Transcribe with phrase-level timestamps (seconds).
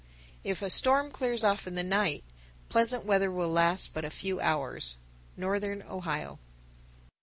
[0.43, 0.51] _966.
[0.51, 2.23] If a storm clears off in the night,
[2.69, 4.95] pleasant weather will last but a few hours.
[5.37, 6.39] _Northern Ohio.